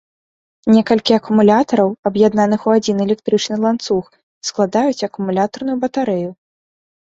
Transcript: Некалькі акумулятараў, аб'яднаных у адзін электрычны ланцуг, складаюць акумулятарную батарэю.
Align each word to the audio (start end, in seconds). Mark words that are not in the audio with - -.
Некалькі 0.75 1.15
акумулятараў, 1.19 1.89
аб'яднаных 2.11 2.65
у 2.71 2.73
адзін 2.79 2.97
электрычны 3.05 3.55
ланцуг, 3.67 4.09
складаюць 4.51 5.05
акумулятарную 5.11 5.79
батарэю. 5.87 6.29